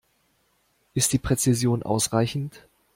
Ist 0.95 1.13
die 1.13 1.19
Präzision 1.19 1.83
ausreichend? 1.83 2.65